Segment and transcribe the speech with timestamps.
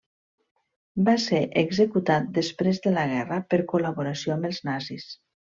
[1.09, 5.11] Va ser executat després de la guerra per col·laboració amb els nazis.